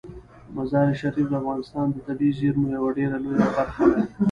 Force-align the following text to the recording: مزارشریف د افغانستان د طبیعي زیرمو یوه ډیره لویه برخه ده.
مزارشریف 0.55 1.27
د 1.29 1.33
افغانستان 1.41 1.85
د 1.91 1.97
طبیعي 2.07 2.33
زیرمو 2.39 2.67
یوه 2.77 2.89
ډیره 2.97 3.17
لویه 3.23 3.47
برخه 3.57 3.83
ده. 3.91 4.01